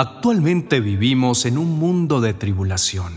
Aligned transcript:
Actualmente 0.00 0.78
vivimos 0.78 1.44
en 1.44 1.58
un 1.58 1.76
mundo 1.76 2.20
de 2.20 2.32
tribulación, 2.32 3.12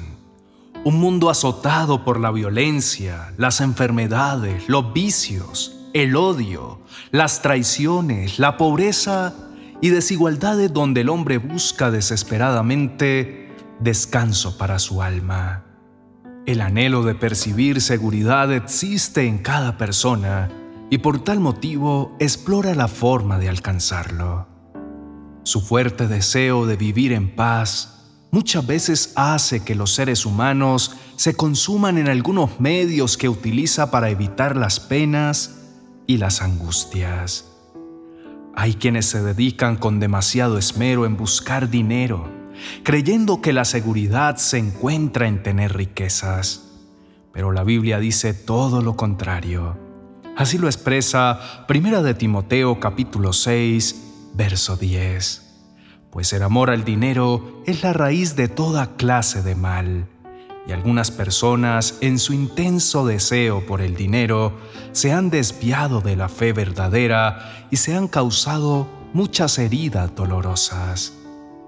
un 0.84 1.00
mundo 1.00 1.30
azotado 1.30 2.04
por 2.04 2.20
la 2.20 2.32
violencia, 2.32 3.36
las 3.38 3.62
enfermedades, 3.62 4.68
los 4.68 4.92
vicios, 4.92 5.78
el 5.94 6.16
odio, 6.16 6.82
las 7.12 7.44
traiciones, 7.44 8.40
la 8.40 8.58
pobreza 8.58 9.36
y 9.80 9.90
desigualdades 9.90 10.74
donde 10.74 11.02
el 11.02 11.10
hombre 11.10 11.38
busca 11.38 11.92
desesperadamente 11.92 13.54
descanso 13.80 14.58
para 14.58 14.80
su 14.80 15.04
alma. 15.04 15.64
El 16.48 16.62
anhelo 16.62 17.04
de 17.04 17.14
percibir 17.14 17.80
seguridad 17.80 18.52
existe 18.52 19.28
en 19.28 19.38
cada 19.38 19.78
persona 19.78 20.50
y 20.90 20.98
por 20.98 21.24
tal 21.24 21.42
motivo 21.42 22.16
explora 22.18 22.74
la 22.74 22.88
forma 22.88 23.38
de 23.38 23.50
alcanzarlo. 23.50 24.51
Su 25.44 25.62
fuerte 25.62 26.08
deseo 26.08 26.66
de 26.66 26.78
vivir 26.78 27.14
en 27.14 27.36
paz 27.36 27.92
muchas 28.32 28.66
veces 28.66 29.14
hace 29.16 29.64
que 29.64 29.76
los 29.76 29.94
seres 29.94 30.26
humanos 30.26 30.96
se 31.16 31.36
consuman 31.36 31.98
en 31.98 32.08
algunos 32.08 32.60
medios 32.60 33.18
que 33.18 33.28
utiliza 33.28 33.92
para 33.92 34.10
evitar 34.10 34.56
las 34.56 34.80
penas 34.80 35.58
y 36.06 36.18
las 36.18 36.42
angustias. 36.42 37.46
Hay 38.56 38.76
quienes 38.76 39.08
se 39.08 39.22
dedican 39.24 39.78
con 39.78 40.00
demasiado 40.00 40.58
esmero 40.58 41.06
en 41.06 41.18
buscar 41.18 41.70
dinero, 41.70 42.30
creyendo 42.84 43.42
que 43.42 43.54
la 43.54 43.66
seguridad 43.66 44.36
se 44.38 44.60
encuentra 44.60 45.28
en 45.28 45.42
tener 45.42 45.76
riquezas. 45.76 46.68
Pero 47.34 47.52
la 47.52 47.64
Biblia 47.64 48.00
dice 48.00 48.34
todo 48.34 48.82
lo 48.82 48.96
contrario. 48.96 49.78
Así 50.38 50.58
lo 50.58 50.68
expresa 50.68 51.66
1 51.68 52.04
de 52.04 52.14
Timoteo 52.14 52.80
capítulo 52.80 53.34
6, 53.34 54.11
verso 54.34 54.78
10. 54.78 55.42
Pues 56.12 56.34
el 56.34 56.44
amor 56.44 56.70
al 56.70 56.84
dinero 56.84 57.64
es 57.66 57.84
la 57.84 57.94
raíz 57.94 58.36
de 58.36 58.48
toda 58.48 58.96
clase 58.96 59.42
de 59.42 59.56
mal, 59.56 60.08
y 60.68 60.74
algunas 60.74 61.10
personas 61.10 61.98
en 62.02 62.20
su 62.20 62.34
intenso 62.34 63.06
deseo 63.06 63.66
por 63.66 63.82
el 63.82 63.96
dinero 63.96 64.54
se 64.92 65.12
han 65.12 65.30
desviado 65.30 66.02
de 66.02 66.16
la 66.16 66.30
fe 66.30 66.54
verdadera 66.54 67.68
y 67.72 67.78
se 67.78 67.96
han 67.96 68.08
causado 68.08 68.88
muchas 69.14 69.58
heridas 69.58 70.16
dolorosas. 70.16 71.14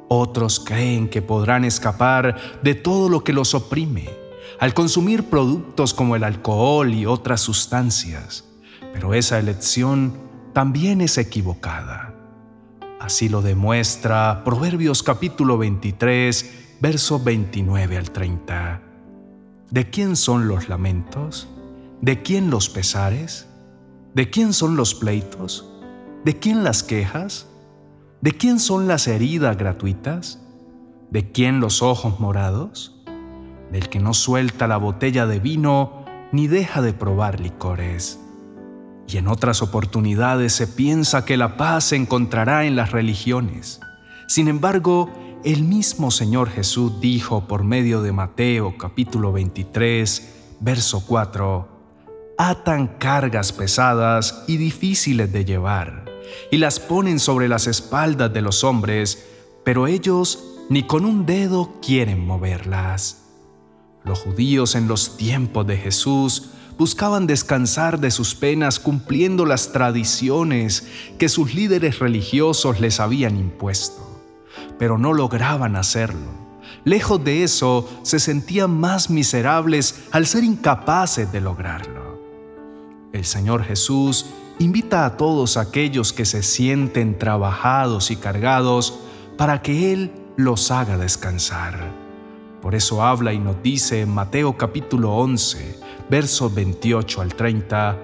Otros 0.09 0.59
creen 0.59 1.09
que 1.09 1.22
podrán 1.22 1.66
escapar 1.66 2.59
de 2.62 2.76
todo 2.76 3.09
lo 3.09 3.24
que 3.24 3.34
los 3.34 3.54
oprime 3.56 4.09
al 4.59 4.74
consumir 4.74 5.24
productos 5.26 5.94
como 5.94 6.16
el 6.16 6.24
alcohol 6.24 6.94
y 6.94 7.06
otras 7.06 7.42
sustancias, 7.42 8.46
pero 8.94 9.14
esa 9.14 9.40
elección 9.40 10.14
también 10.54 11.02
es 11.02 11.18
equivocada. 11.18 12.12
Así 13.04 13.28
lo 13.28 13.42
demuestra 13.42 14.46
Proverbios 14.46 15.04
capítulo 15.04 15.58
23, 15.58 16.78
verso 16.80 17.20
29 17.20 17.98
al 17.98 18.12
30. 18.12 18.82
¿De 19.70 19.90
quién 19.90 20.16
son 20.16 20.48
los 20.48 20.70
lamentos? 20.70 21.50
¿De 22.00 22.22
quién 22.22 22.50
los 22.50 22.70
pesares? 22.70 23.46
¿De 24.14 24.30
quién 24.30 24.54
son 24.54 24.78
los 24.78 24.96
pleitos? 24.96 25.70
¿De 26.24 26.40
quién 26.40 26.64
las 26.64 26.81
quejas? 26.81 27.50
¿De 28.22 28.31
quién 28.31 28.58
son 28.58 28.88
las 28.88 29.09
heridas 29.09 29.58
gratuitas? 29.58 30.40
¿De 31.12 31.30
quién 31.30 31.59
los 31.59 31.81
ojos 31.81 32.22
morados? 32.22 33.04
Del 33.70 33.90
que 33.90 34.00
no 34.00 34.14
suelta 34.14 34.66
la 34.66 34.78
botella 34.78 35.26
de 35.26 35.40
vino 35.42 36.06
ni 36.31 36.48
deja 36.48 36.81
de 36.81 36.94
probar 36.94 37.42
licores 37.42 38.23
y 39.08 39.18
en 39.18 39.28
otras 39.28 39.62
oportunidades 39.62 40.54
se 40.54 40.68
piensa 40.68 41.26
que 41.26 41.38
la 41.38 41.58
paz 41.58 41.86
se 41.86 41.96
encontrará 41.96 42.66
en 42.66 42.76
las 42.76 42.92
religiones. 42.92 43.80
Sin 44.28 44.48
embargo, 44.48 45.12
el 45.44 45.64
mismo 45.64 46.09
Señor 46.09 46.50
Jesús 46.50 47.02
dijo 47.02 47.48
por 47.48 47.64
medio 47.64 48.02
de 48.02 48.12
Mateo 48.12 48.76
capítulo 48.78 49.34
23, 49.34 50.56
verso 50.62 51.03
4, 51.06 51.68
Atan 52.38 52.88
cargas 52.97 53.52
pesadas 53.52 54.46
y 54.47 54.58
difíciles 54.58 55.31
de 55.31 55.46
llevar, 55.46 56.06
y 56.50 56.58
las 56.58 56.80
ponen 56.80 57.20
sobre 57.20 57.47
las 57.47 57.68
espaldas 57.68 58.34
de 58.34 58.41
los 58.41 58.64
hombres, 58.64 59.28
pero 59.66 59.85
ellos 59.85 60.44
ni 60.70 60.84
con 60.84 61.06
un 61.06 61.25
dedo 61.25 61.74
quieren 61.81 62.25
moverlas. 62.25 63.25
Los 64.06 64.20
judíos 64.20 64.75
en 64.75 64.88
los 64.88 65.18
tiempos 65.18 65.68
de 65.68 65.78
Jesús 65.78 66.53
buscaban 66.78 67.28
descansar 67.28 68.00
de 68.00 68.11
sus 68.11 68.35
penas 68.35 68.79
cumpliendo 68.79 69.45
las 69.45 69.72
tradiciones 69.72 70.88
que 71.17 71.29
sus 71.29 71.53
líderes 71.53 72.00
religiosos 72.00 72.79
les 72.79 73.00
habían 73.00 73.38
impuesto, 73.38 74.22
pero 74.79 74.97
no 74.97 75.13
lograban 75.13 75.75
hacerlo. 75.75 76.44
Lejos 76.85 77.23
de 77.23 77.44
eso, 77.44 77.89
se 78.03 78.19
sentían 78.19 78.78
más 78.79 79.09
miserables 79.09 80.03
al 80.11 80.25
ser 80.25 80.44
incapaces 80.44 81.31
de 81.31 81.39
lograrlo. 81.39 82.19
El 83.13 83.25
Señor 83.25 83.63
Jesús 83.63 84.25
invita 84.59 85.05
a 85.05 85.16
todos 85.16 85.55
aquellos 85.57 86.11
que 86.11 86.25
se 86.25 86.44
sienten 86.44 87.17
trabajados 87.17 88.11
y 88.11 88.17
cargados 88.17 89.00
para 89.38 89.61
que 89.61 89.94
Él 89.94 90.11
los 90.35 90.72
haga 90.72 90.97
descansar. 90.97 91.91
Por 92.61 92.75
eso 92.75 93.03
habla 93.03 93.34
y 93.34 93.40
nos 93.40 93.61
dice 93.61 94.01
en 94.01 94.09
Mateo 94.09 94.57
capítulo 94.57 95.16
11, 95.16 95.79
versos 96.09 96.53
28 96.53 97.22
al 97.22 97.36
30, 97.36 97.97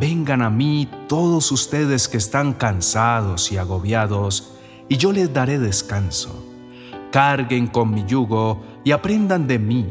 Vengan 0.00 0.42
a 0.42 0.50
mí 0.50 0.88
todos 1.08 1.52
ustedes 1.52 2.08
que 2.08 2.16
están 2.16 2.52
cansados 2.52 3.52
y 3.52 3.58
agobiados, 3.58 4.54
y 4.88 4.96
yo 4.96 5.12
les 5.12 5.32
daré 5.32 5.58
descanso. 5.60 6.44
Carguen 7.12 7.68
con 7.68 7.94
mi 7.94 8.04
yugo 8.04 8.60
y 8.82 8.90
aprendan 8.90 9.46
de 9.46 9.60
mí, 9.60 9.86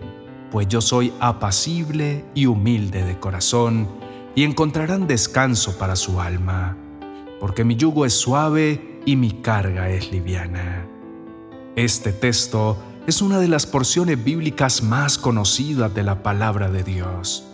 pues 0.51 0.67
yo 0.67 0.81
soy 0.81 1.13
apacible 1.21 2.25
y 2.35 2.47
humilde 2.47 3.05
de 3.05 3.17
corazón, 3.17 3.87
y 4.35 4.43
encontrarán 4.43 5.07
descanso 5.07 5.77
para 5.77 5.95
su 5.95 6.19
alma, 6.19 6.75
porque 7.39 7.63
mi 7.63 7.77
yugo 7.77 8.05
es 8.05 8.13
suave 8.13 8.99
y 9.05 9.15
mi 9.15 9.31
carga 9.31 9.89
es 9.89 10.11
liviana. 10.11 10.85
Este 11.77 12.11
texto 12.11 12.77
es 13.05 13.21
una 13.21 13.39
de 13.39 13.49
las 13.49 13.65
porciones 13.65 14.23
bíblicas 14.23 14.81
más 14.81 15.17
conocidas 15.17 15.93
de 15.93 16.03
la 16.03 16.23
palabra 16.23 16.69
de 16.69 16.83
Dios. 16.83 17.45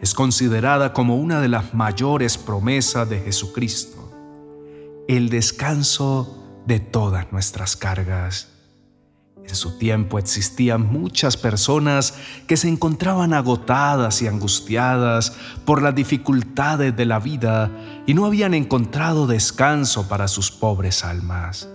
Es 0.00 0.14
considerada 0.14 0.94
como 0.94 1.16
una 1.16 1.42
de 1.42 1.48
las 1.48 1.74
mayores 1.74 2.38
promesas 2.38 3.08
de 3.08 3.20
Jesucristo, 3.20 4.10
el 5.06 5.28
descanso 5.28 6.62
de 6.66 6.80
todas 6.80 7.30
nuestras 7.32 7.76
cargas. 7.76 8.48
En 9.46 9.54
su 9.54 9.76
tiempo 9.76 10.18
existían 10.18 10.90
muchas 10.90 11.36
personas 11.36 12.14
que 12.46 12.56
se 12.56 12.68
encontraban 12.68 13.34
agotadas 13.34 14.22
y 14.22 14.26
angustiadas 14.26 15.34
por 15.66 15.82
las 15.82 15.94
dificultades 15.94 16.96
de 16.96 17.04
la 17.04 17.18
vida 17.18 17.70
y 18.06 18.14
no 18.14 18.24
habían 18.24 18.54
encontrado 18.54 19.26
descanso 19.26 20.08
para 20.08 20.28
sus 20.28 20.50
pobres 20.50 21.04
almas. 21.04 21.68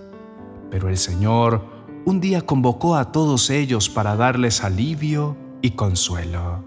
Pero 0.70 0.88
el 0.88 0.96
Señor 0.96 1.73
un 2.06 2.20
día 2.20 2.42
convocó 2.42 2.96
a 2.96 3.12
todos 3.12 3.50
ellos 3.50 3.88
para 3.88 4.16
darles 4.16 4.62
alivio 4.62 5.36
y 5.62 5.70
consuelo. 5.70 6.62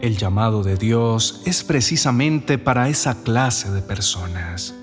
El 0.00 0.16
llamado 0.16 0.62
de 0.62 0.76
Dios 0.76 1.42
es 1.46 1.64
precisamente 1.64 2.58
para 2.58 2.88
esa 2.88 3.22
clase 3.22 3.70
de 3.70 3.82
personas, 3.82 4.74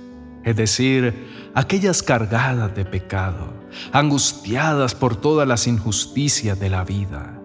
es 0.43 0.55
decir, 0.55 1.51
aquellas 1.53 2.01
cargadas 2.01 2.75
de 2.75 2.85
pecado, 2.85 3.53
angustiadas 3.91 4.95
por 4.95 5.15
todas 5.15 5.47
las 5.47 5.67
injusticias 5.67 6.59
de 6.59 6.69
la 6.69 6.83
vida, 6.83 7.39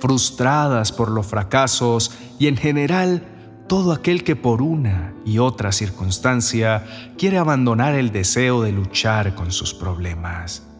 frustradas 0.00 0.92
por 0.92 1.10
los 1.10 1.26
fracasos 1.26 2.12
y 2.38 2.46
en 2.46 2.56
general 2.56 3.24
todo 3.68 3.92
aquel 3.92 4.22
que 4.22 4.36
por 4.36 4.62
una 4.62 5.14
y 5.24 5.38
otra 5.38 5.72
circunstancia 5.72 6.84
quiere 7.16 7.38
abandonar 7.38 7.94
el 7.94 8.12
deseo 8.12 8.62
de 8.62 8.72
luchar 8.72 9.34
con 9.34 9.50
sus 9.50 9.74
problemas. 9.74 10.71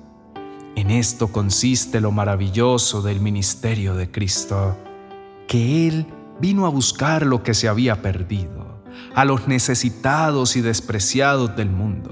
Esto 0.99 1.29
consiste 1.29 2.03
lo 2.03 2.13
maravilloso 2.13 3.01
del 3.01 3.19
ministerio 3.19 3.95
de 3.95 4.11
Cristo, 4.11 4.77
que 5.49 5.89
Él 5.89 6.07
vino 6.39 6.67
a 6.67 6.69
buscar 6.69 7.25
lo 7.25 7.43
que 7.43 7.55
se 7.55 7.67
había 7.67 8.03
perdido, 8.03 8.83
a 9.15 9.25
los 9.25 9.49
necesitados 9.49 10.55
y 10.55 10.61
despreciados 10.61 11.57
del 11.57 11.71
mundo. 11.71 12.11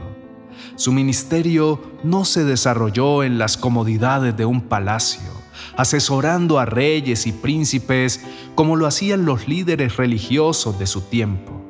Su 0.77 0.93
ministerio 0.93 1.83
no 2.05 2.25
se 2.25 2.45
desarrolló 2.45 3.23
en 3.23 3.39
las 3.39 3.59
comodidades 3.59 4.35
de 4.35 4.47
un 4.47 4.63
palacio, 4.63 5.31
asesorando 5.77 6.59
a 6.59 6.65
reyes 6.65 7.27
y 7.27 7.33
príncipes 7.33 8.23
como 8.55 8.77
lo 8.77 8.87
hacían 8.87 9.27
los 9.27 9.47
líderes 9.47 9.99
religiosos 9.99 10.79
de 10.79 10.87
su 10.87 11.03
tiempo. 11.03 11.63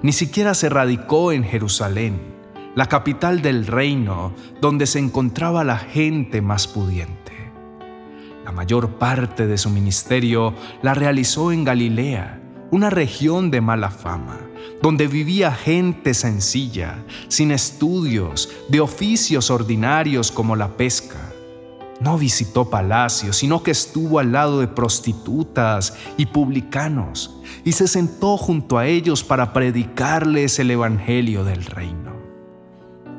Ni 0.00 0.12
siquiera 0.12 0.54
se 0.54 0.68
radicó 0.68 1.32
en 1.32 1.42
Jerusalén, 1.42 2.31
la 2.74 2.86
capital 2.86 3.42
del 3.42 3.66
reino 3.66 4.32
donde 4.60 4.86
se 4.86 4.98
encontraba 4.98 5.62
la 5.64 5.76
gente 5.76 6.40
más 6.40 6.66
pudiente. 6.66 7.52
La 8.44 8.52
mayor 8.52 8.98
parte 8.98 9.46
de 9.46 9.58
su 9.58 9.70
ministerio 9.70 10.54
la 10.82 10.94
realizó 10.94 11.52
en 11.52 11.64
Galilea, 11.64 12.40
una 12.70 12.88
región 12.88 13.50
de 13.50 13.60
mala 13.60 13.90
fama, 13.90 14.40
donde 14.80 15.06
vivía 15.06 15.52
gente 15.52 16.14
sencilla, 16.14 17.04
sin 17.28 17.50
estudios, 17.50 18.48
de 18.68 18.80
oficios 18.80 19.50
ordinarios 19.50 20.32
como 20.32 20.56
la 20.56 20.76
pesca. 20.76 21.32
No 22.00 22.18
visitó 22.18 22.68
palacios, 22.68 23.36
sino 23.36 23.62
que 23.62 23.70
estuvo 23.70 24.18
al 24.18 24.32
lado 24.32 24.58
de 24.60 24.66
prostitutas 24.66 25.94
y 26.16 26.26
publicanos, 26.26 27.36
y 27.64 27.72
se 27.72 27.86
sentó 27.86 28.36
junto 28.36 28.78
a 28.78 28.86
ellos 28.86 29.22
para 29.22 29.52
predicarles 29.52 30.58
el 30.58 30.72
Evangelio 30.72 31.44
del 31.44 31.64
reino. 31.64 32.01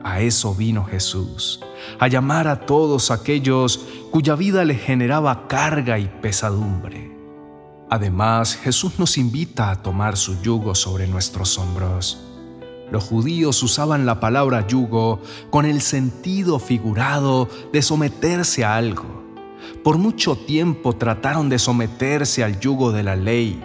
A 0.04 0.22
eso 0.22 0.54
vino 0.54 0.86
Jesús, 0.86 1.62
a 2.00 2.08
llamar 2.08 2.48
a 2.48 2.66
todos 2.66 3.12
aquellos 3.12 3.86
cuya 4.12 4.36
vida 4.36 4.66
le 4.66 4.76
generaba 4.76 5.48
carga 5.48 5.98
y 6.00 6.08
pesadumbre 6.08 7.14
Además, 7.94 8.56
Jesús 8.56 8.94
nos 8.98 9.20
invita 9.20 9.70
a 9.70 9.84
tomar 9.84 10.18
su 10.18 10.42
yugo 10.42 10.74
sobre 10.74 11.06
nuestros 11.06 11.60
hombros. 11.60 12.20
Los 12.92 13.04
judíos 13.04 13.62
usaban 13.62 14.08
la 14.08 14.20
palabra 14.20 14.66
yugo 14.66 15.22
con 15.52 15.68
el 15.68 15.80
sentido 15.80 16.58
figurado 16.58 17.48
de 17.72 17.84
someterse 17.84 18.66
a 18.66 18.78
algo. 18.78 19.24
Por 19.84 20.00
mucho 20.00 20.36
tiempo 20.36 20.96
trataron 20.96 21.50
de 21.50 21.60
someterse 21.60 22.44
al 22.44 22.60
yugo 22.60 22.92
de 22.92 23.04
la 23.04 23.16
ley, 23.16 23.64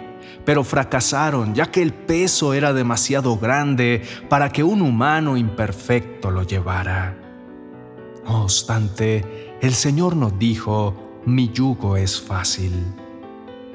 pero 0.49 0.63
fracasaron 0.63 1.53
ya 1.53 1.69
que 1.69 1.79
el 1.79 1.93
peso 1.93 2.55
era 2.55 2.73
demasiado 2.73 3.37
grande 3.37 4.01
para 4.29 4.49
que 4.49 4.63
un 4.63 4.81
humano 4.81 5.37
imperfecto 5.37 6.31
lo 6.31 6.41
llevara. 6.41 7.15
No 8.25 8.45
obstante, 8.45 9.55
el 9.61 9.75
Señor 9.75 10.15
nos 10.15 10.39
dijo, 10.39 11.21
mi 11.23 11.51
yugo 11.51 11.97
es 11.97 12.19
fácil 12.19 12.73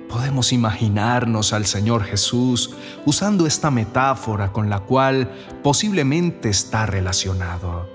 Podemos 0.09 0.53
imaginarnos 0.53 1.53
al 1.53 1.65
Señor 1.65 2.03
Jesús 2.03 2.75
usando 3.07 3.47
esta 3.47 3.71
metáfora 3.71 4.51
con 4.51 4.69
la 4.69 4.81
cual 4.81 5.31
posiblemente 5.63 6.49
está 6.49 6.87
relacionado, 6.87 7.89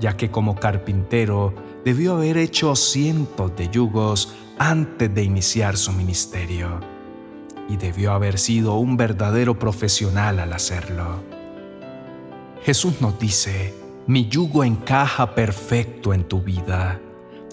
ya 0.00 0.16
que 0.16 0.30
como 0.30 0.56
carpintero 0.56 1.54
debió 1.84 2.14
haber 2.14 2.38
hecho 2.38 2.74
cientos 2.74 3.54
de 3.54 3.68
yugos 3.68 4.34
antes 4.58 5.14
de 5.14 5.24
iniciar 5.24 5.76
su 5.76 5.92
ministerio, 5.92 6.97
y 7.68 7.76
debió 7.76 8.12
haber 8.12 8.38
sido 8.38 8.74
un 8.74 8.96
verdadero 8.96 9.58
profesional 9.58 10.40
al 10.40 10.52
hacerlo. 10.52 11.22
Jesús 12.64 13.00
nos 13.00 13.18
dice, 13.18 13.74
mi 14.06 14.28
yugo 14.28 14.64
encaja 14.64 15.34
perfecto 15.34 16.14
en 16.14 16.24
tu 16.24 16.40
vida 16.42 17.00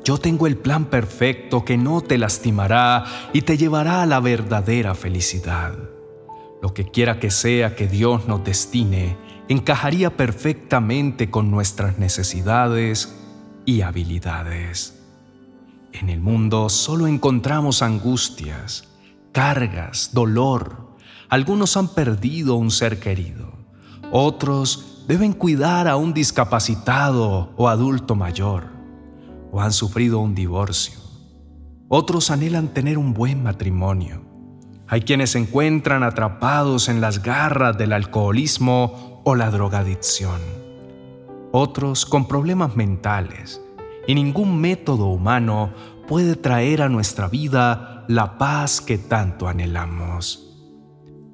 yo 0.05 0.19
tengo 0.19 0.45
el 0.45 0.55
plan 0.55 0.85
perfecto 0.85 1.65
que 1.65 1.77
no 1.77 1.99
te 1.99 2.19
lastimará 2.19 3.05
y 3.33 3.41
te 3.41 3.57
llevará 3.57 4.03
a 4.03 4.05
la 4.05 4.19
verdadera 4.19 4.93
felicidad. 4.93 5.73
Lo 6.61 6.75
que 6.75 6.85
quiera 6.85 7.19
que 7.19 7.31
sea 7.31 7.75
que 7.75 7.87
Dios 7.87 8.27
nos 8.27 8.43
destine, 8.43 9.17
encajaría 9.49 10.15
perfectamente 10.15 11.31
con 11.31 11.49
nuestras 11.49 11.97
necesidades 11.97 13.15
y 13.65 13.81
habilidades. 13.81 15.01
En 15.91 16.09
el 16.09 16.19
mundo 16.19 16.69
solo 16.69 17.07
encontramos 17.07 17.81
angustias, 17.81 18.87
cargas, 19.35 20.11
dolor. 20.13 20.95
Algunos 21.27 21.75
han 21.75 21.89
perdido 21.89 22.55
un 22.55 22.71
ser 22.71 23.01
querido. 23.01 23.51
Otros 24.09 25.03
deben 25.09 25.33
cuidar 25.33 25.89
a 25.89 25.97
un 25.97 26.13
discapacitado 26.13 27.51
o 27.57 27.67
adulto 27.67 28.15
mayor 28.15 28.63
o 29.51 29.59
han 29.59 29.73
sufrido 29.73 30.19
un 30.19 30.35
divorcio. 30.35 30.97
Otros 31.89 32.31
anhelan 32.31 32.69
tener 32.69 32.97
un 32.97 33.13
buen 33.13 33.43
matrimonio. 33.43 34.23
Hay 34.87 35.01
quienes 35.01 35.31
se 35.31 35.39
encuentran 35.39 36.03
atrapados 36.03 36.87
en 36.87 37.01
las 37.01 37.21
garras 37.21 37.77
del 37.77 37.91
alcoholismo 37.91 39.21
o 39.25 39.35
la 39.35 39.51
drogadicción. 39.51 40.39
Otros 41.51 42.05
con 42.05 42.29
problemas 42.29 42.77
mentales. 42.77 43.61
Y 44.07 44.15
ningún 44.15 44.61
método 44.61 45.07
humano 45.07 45.73
puede 46.07 46.37
traer 46.37 46.81
a 46.81 46.89
nuestra 46.89 47.27
vida 47.27 47.94
la 48.07 48.37
paz 48.37 48.81
que 48.81 48.97
tanto 48.97 49.47
anhelamos. 49.47 50.45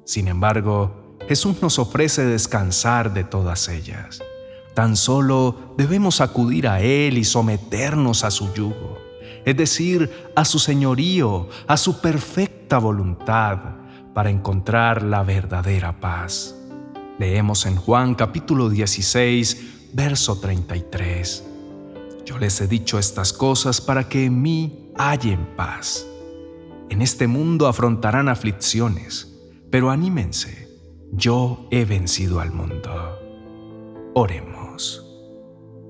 Sin 0.04 0.28
embargo, 0.28 1.16
Jesús 1.28 1.62
nos 1.62 1.78
ofrece 1.78 2.24
descansar 2.24 3.12
de 3.14 3.24
todas 3.24 3.68
ellas. 3.68 4.22
Tan 4.74 4.96
solo 4.96 5.74
debemos 5.76 6.20
acudir 6.20 6.66
a 6.66 6.80
Él 6.80 7.18
y 7.18 7.24
someternos 7.24 8.24
a 8.24 8.30
su 8.30 8.52
yugo, 8.54 8.98
es 9.44 9.56
decir, 9.56 10.10
a 10.34 10.44
su 10.44 10.58
señorío, 10.58 11.48
a 11.66 11.76
su 11.76 12.00
perfecta 12.00 12.78
voluntad, 12.78 13.58
para 14.14 14.30
encontrar 14.30 15.02
la 15.02 15.22
verdadera 15.22 16.00
paz. 16.00 16.54
Leemos 17.18 17.66
en 17.66 17.76
Juan 17.76 18.14
capítulo 18.14 18.68
16, 18.68 19.90
verso 19.92 20.38
33. 20.38 21.44
Yo 22.24 22.38
les 22.38 22.60
he 22.60 22.66
dicho 22.66 22.98
estas 22.98 23.32
cosas 23.32 23.80
para 23.80 24.08
que 24.08 24.26
en 24.26 24.40
mí 24.42 24.90
hallen 24.96 25.46
paz. 25.56 26.06
En 26.92 27.00
este 27.00 27.26
mundo 27.26 27.68
afrontarán 27.68 28.28
aflicciones, 28.28 29.34
pero 29.70 29.90
anímense, 29.90 30.68
yo 31.10 31.66
he 31.70 31.86
vencido 31.86 32.38
al 32.38 32.52
mundo. 32.52 33.18
Oremos. 34.14 35.02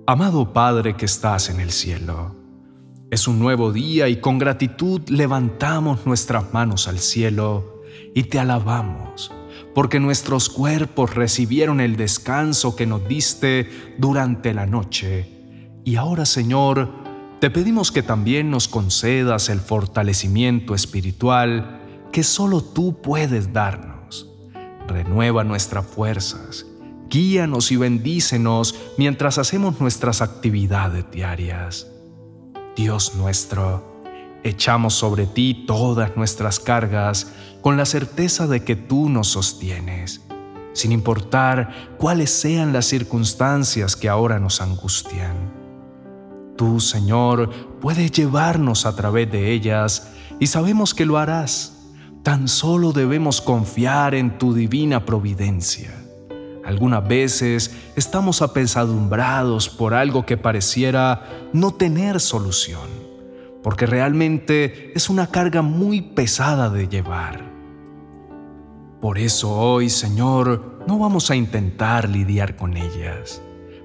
Amado 0.06 0.52
Padre 0.52 0.94
que 0.94 1.06
estás 1.06 1.50
en 1.50 1.58
el 1.58 1.72
cielo, 1.72 2.36
es 3.10 3.26
un 3.26 3.40
nuevo 3.40 3.72
día 3.72 4.08
y 4.08 4.20
con 4.20 4.38
gratitud 4.38 5.00
levantamos 5.08 6.06
nuestras 6.06 6.54
manos 6.54 6.86
al 6.86 7.00
cielo 7.00 7.82
y 8.14 8.22
te 8.22 8.38
alabamos, 8.38 9.32
porque 9.74 9.98
nuestros 9.98 10.48
cuerpos 10.48 11.16
recibieron 11.16 11.80
el 11.80 11.96
descanso 11.96 12.76
que 12.76 12.86
nos 12.86 13.08
diste 13.08 13.68
durante 13.98 14.54
la 14.54 14.66
noche. 14.66 15.26
Y 15.84 15.96
ahora, 15.96 16.24
Señor, 16.24 17.01
te 17.42 17.50
pedimos 17.50 17.90
que 17.90 18.04
también 18.04 18.52
nos 18.52 18.68
concedas 18.68 19.48
el 19.48 19.58
fortalecimiento 19.58 20.76
espiritual 20.76 21.80
que 22.12 22.22
solo 22.22 22.62
tú 22.62 23.02
puedes 23.02 23.52
darnos. 23.52 24.28
Renueva 24.86 25.42
nuestras 25.42 25.84
fuerzas 25.84 26.66
guíanos 27.10 27.72
y 27.72 27.76
bendícenos 27.76 28.76
mientras 28.96 29.38
hacemos 29.38 29.80
nuestras 29.80 30.22
actividades 30.22 31.10
diarias. 31.10 31.88
Dios 32.76 33.16
nuestro, 33.16 34.04
echamos 34.44 34.94
sobre 34.94 35.26
ti 35.26 35.64
todas 35.66 36.16
nuestras 36.16 36.60
cargas 36.60 37.32
con 37.60 37.76
la 37.76 37.86
certeza 37.86 38.46
de 38.46 38.62
que 38.62 38.76
tú 38.76 39.08
nos 39.08 39.26
sostienes, 39.26 40.20
sin 40.74 40.92
importar 40.92 41.96
cuáles 41.98 42.30
sean 42.30 42.72
las 42.72 42.86
circunstancias 42.86 43.96
que 43.96 44.08
ahora 44.08 44.38
nos 44.38 44.60
angustian. 44.60 45.61
Tú, 46.56 46.80
Señor, 46.80 47.50
puedes 47.80 48.12
llevarnos 48.12 48.86
a 48.86 48.94
través 48.94 49.30
de 49.30 49.52
ellas 49.52 50.12
y 50.38 50.46
sabemos 50.46 50.94
que 50.94 51.06
lo 51.06 51.18
harás. 51.18 51.78
Tan 52.22 52.46
solo 52.46 52.92
debemos 52.92 53.40
confiar 53.40 54.14
en 54.14 54.38
tu 54.38 54.54
divina 54.54 55.04
providencia. 55.04 55.90
Algunas 56.64 57.06
veces 57.06 57.74
estamos 57.96 58.42
apesadumbrados 58.42 59.68
por 59.68 59.94
algo 59.94 60.24
que 60.24 60.36
pareciera 60.36 61.50
no 61.52 61.72
tener 61.72 62.20
solución, 62.20 62.88
porque 63.62 63.86
realmente 63.86 64.92
es 64.94 65.10
una 65.10 65.26
carga 65.26 65.62
muy 65.62 66.00
pesada 66.00 66.70
de 66.70 66.86
llevar. 66.86 67.50
Por 69.00 69.18
eso 69.18 69.50
hoy, 69.50 69.90
Señor, 69.90 70.84
no 70.86 71.00
vamos 71.00 71.32
a 71.32 71.36
intentar 71.36 72.08
lidiar 72.08 72.54
con 72.54 72.76
ellas. 72.76 73.42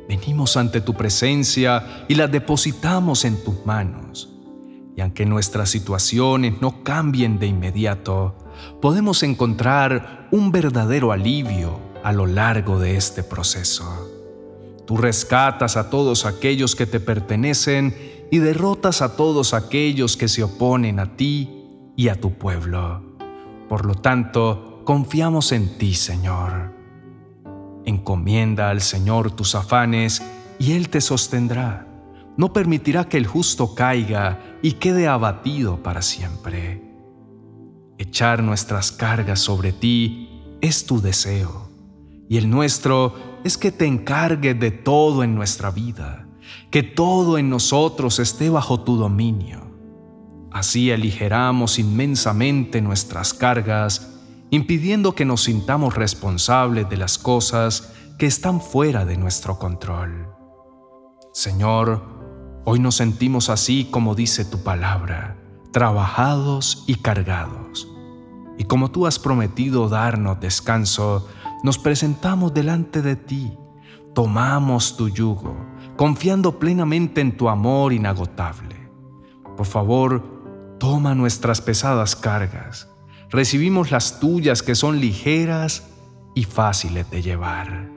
Venimos 0.07 0.55
ante 0.55 0.81
tu 0.81 0.93
presencia 0.93 2.05
y 2.07 2.15
las 2.15 2.31
depositamos 2.31 3.25
en 3.25 3.43
tus 3.43 3.65
manos. 3.65 4.29
Y 4.95 5.01
aunque 5.01 5.25
nuestras 5.25 5.69
situaciones 5.69 6.61
no 6.61 6.83
cambien 6.83 7.39
de 7.39 7.47
inmediato, 7.47 8.35
podemos 8.81 9.21
encontrar 9.23 10.27
un 10.31 10.51
verdadero 10.51 11.11
alivio 11.11 11.79
a 12.03 12.13
lo 12.13 12.25
largo 12.25 12.79
de 12.79 12.95
este 12.95 13.21
proceso. 13.21 13.85
Tú 14.85 14.97
rescatas 14.97 15.75
a 15.75 15.89
todos 15.89 16.25
aquellos 16.25 16.75
que 16.75 16.85
te 16.85 16.99
pertenecen 16.99 17.93
y 18.31 18.39
derrotas 18.39 19.01
a 19.01 19.17
todos 19.17 19.53
aquellos 19.53 20.15
que 20.15 20.29
se 20.29 20.43
oponen 20.43 20.99
a 20.99 21.17
ti 21.17 21.65
y 21.97 22.07
a 22.07 22.15
tu 22.15 22.33
pueblo. 22.33 23.03
Por 23.67 23.85
lo 23.85 23.95
tanto, 23.95 24.81
confiamos 24.85 25.51
en 25.51 25.77
ti, 25.77 25.93
Señor. 25.93 26.76
Encomienda 27.87 28.69
al 28.69 28.81
Señor 28.81 29.31
tus 29.31 29.55
afanes 29.55 30.21
y 30.59 30.73
Él 30.73 30.89
te 30.89 30.99
sostendrá. 30.99 31.87
No 32.35 32.51
permitirá 32.51 33.05
que 33.05 33.15
el 33.15 33.25
justo 33.25 33.75
caiga 33.75 34.57
y 34.61 34.73
quede 34.73 35.07
abatido 35.07 35.81
para 35.81 36.01
siempre. 36.01 36.83
Echar 37.97 38.43
nuestras 38.43 38.91
cargas 38.91 39.39
sobre 39.39 39.71
ti 39.71 40.57
es 40.59 40.85
tu 40.85 40.99
deseo 40.99 41.69
y 42.27 42.35
el 42.35 42.49
nuestro 42.49 43.39
es 43.45 43.57
que 43.57 43.71
te 43.71 43.85
encargues 43.85 44.59
de 44.59 44.71
todo 44.71 45.23
en 45.23 45.33
nuestra 45.33 45.71
vida, 45.71 46.27
que 46.69 46.83
todo 46.83 47.37
en 47.37 47.49
nosotros 47.49 48.19
esté 48.19 48.49
bajo 48.49 48.81
tu 48.81 48.97
dominio. 48.97 49.61
Así 50.51 50.91
aligeramos 50.91 51.79
inmensamente 51.79 52.81
nuestras 52.81 53.33
cargas 53.33 54.16
impidiendo 54.49 55.13
que 55.13 55.25
nos 55.25 55.43
sintamos 55.43 55.95
responsables 55.95 56.89
de 56.89 56.97
las 56.97 57.17
cosas 57.17 57.93
que 58.17 58.25
están 58.25 58.61
fuera 58.61 59.05
de 59.05 59.17
nuestro 59.17 59.59
control. 59.59 60.29
Señor, 61.33 62.01
hoy 62.65 62.79
nos 62.79 62.95
sentimos 62.95 63.49
así 63.49 63.89
como 63.91 64.15
dice 64.15 64.45
tu 64.45 64.63
palabra, 64.63 65.37
trabajados 65.71 66.83
y 66.87 66.95
cargados. 66.95 67.87
Y 68.57 68.63
como 68.63 68.89
tú 68.89 69.05
has 69.05 69.19
prometido 69.19 69.87
darnos 69.87 70.39
descanso, 70.39 71.27
nos 71.63 71.77
presentamos 71.77 72.53
delante 72.53 73.01
de 73.01 73.15
ti, 73.15 73.53
tomamos 74.15 74.97
tu 74.97 75.09
yugo, 75.09 75.55
confiando 75.95 76.57
plenamente 76.57 77.21
en 77.21 77.37
tu 77.37 77.49
amor 77.49 77.93
inagotable. 77.93 78.89
Por 79.55 79.65
favor, 79.65 80.23
toma 80.79 81.13
nuestras 81.13 81.61
pesadas 81.61 82.15
cargas. 82.15 82.89
Recibimos 83.29 83.91
las 83.91 84.21
tuyas 84.21 84.63
que 84.63 84.73
son 84.73 85.01
ligeras 85.01 85.89
y 86.33 86.43
fáciles 86.45 87.11
de 87.11 87.21
llevar. 87.21 87.89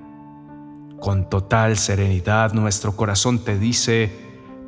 Con 0.99 1.31
total 1.31 1.77
serenidad 1.77 2.53
nuestro 2.53 2.97
corazón 2.97 3.45
te 3.45 3.57
dice, 3.57 4.13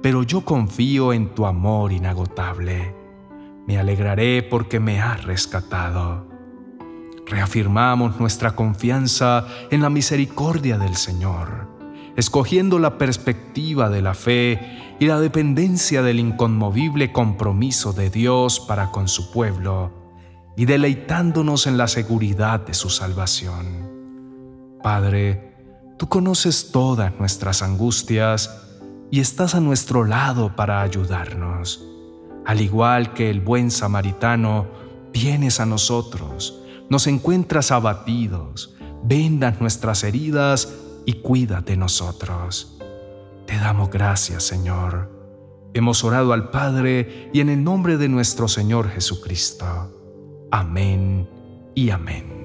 pero 0.02 0.22
yo 0.22 0.42
confío 0.42 1.12
en 1.12 1.34
tu 1.34 1.46
amor 1.46 1.90
inagotable. 1.90 2.94
Me 3.66 3.76
alegraré 3.76 4.44
porque 4.44 4.78
me 4.78 5.00
has 5.00 5.24
rescatado. 5.24 6.28
Reafirmamos 7.26 8.20
nuestra 8.20 8.54
confianza 8.54 9.46
en 9.70 9.82
la 9.82 9.90
misericordia 9.90 10.78
del 10.78 10.94
Señor, 10.94 11.68
escogiendo 12.14 12.78
la 12.78 12.98
perspectiva 12.98 13.88
de 13.90 14.02
la 14.02 14.14
fe 14.14 14.94
y 15.00 15.06
la 15.06 15.18
dependencia 15.18 16.02
del 16.02 16.20
inconmovible 16.20 17.12
compromiso 17.12 17.92
de 17.92 18.10
Dios 18.10 18.60
para 18.60 18.92
con 18.92 19.08
su 19.08 19.32
pueblo, 19.32 20.01
y 20.56 20.66
deleitándonos 20.66 21.66
en 21.66 21.76
la 21.76 21.88
seguridad 21.88 22.60
de 22.60 22.74
su 22.74 22.90
salvación. 22.90 23.90
Padre, 24.82 25.52
Tú 26.02 26.08
conoces 26.08 26.72
todas 26.72 27.12
nuestras 27.20 27.62
angustias 27.62 28.50
y 29.12 29.20
estás 29.20 29.54
a 29.54 29.60
nuestro 29.60 30.04
lado 30.04 30.56
para 30.56 30.82
ayudarnos. 30.82 31.86
Al 32.44 32.60
igual 32.60 33.12
que 33.14 33.30
el 33.30 33.40
buen 33.40 33.70
samaritano, 33.70 34.66
vienes 35.12 35.60
a 35.60 35.64
nosotros, 35.64 36.60
nos 36.90 37.06
encuentras 37.06 37.70
abatidos, 37.70 38.74
vendas 39.04 39.60
nuestras 39.60 40.02
heridas 40.02 40.74
y 41.06 41.20
cuida 41.20 41.60
de 41.60 41.76
nosotros. 41.76 42.80
Te 43.46 43.56
damos 43.56 43.88
gracias, 43.88 44.42
Señor. 44.42 45.08
Hemos 45.72 46.02
orado 46.02 46.32
al 46.32 46.50
Padre 46.50 47.30
y 47.32 47.38
en 47.38 47.48
el 47.48 47.62
nombre 47.62 47.96
de 47.96 48.08
nuestro 48.08 48.48
Señor 48.48 48.90
Jesucristo. 48.90 50.01
Amén 50.52 51.26
y 51.74 51.88
amén. 51.88 52.41